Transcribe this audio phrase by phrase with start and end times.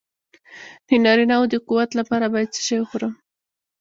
[0.87, 3.13] د نارینه وو د قوت لپاره باید څه شی وخورم؟